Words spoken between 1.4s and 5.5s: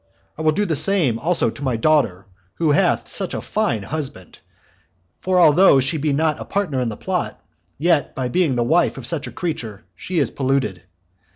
to my daughter, who hath such a fine husband; for